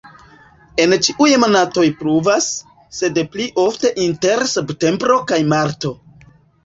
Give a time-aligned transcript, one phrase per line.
[0.83, 2.47] En ĉiuj monatoj pluvas,
[3.01, 5.95] sed pli ofte inter septembro kaj marto.